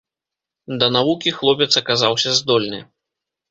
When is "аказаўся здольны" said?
1.83-2.83